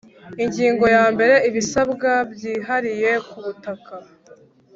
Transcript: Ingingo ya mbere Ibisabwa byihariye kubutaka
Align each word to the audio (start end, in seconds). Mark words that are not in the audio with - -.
Ingingo 0.43 0.85
ya 0.95 1.05
mbere 1.13 1.35
Ibisabwa 1.49 2.11
byihariye 2.31 3.11
kubutaka 3.29 3.93